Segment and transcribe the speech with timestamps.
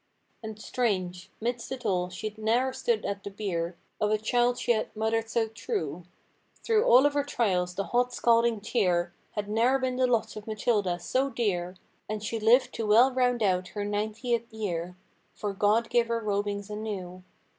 [0.41, 3.77] And strange, midst it all she'd ne'er stood at the bier.
[3.99, 6.05] Of a child she had mothered so true.
[6.63, 10.47] Through all of her trials the hot, scalding tear Had ne'er been the lot of
[10.47, 11.75] Matilda, so dear.
[12.09, 14.95] And she lived to well round out her ninetieth year
[15.35, 17.23] 'Fore God gave her robings anew.